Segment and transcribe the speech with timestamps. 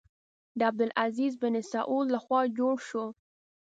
[0.57, 3.05] د عبدالعزیز بن سعود له خوا جوړ شو.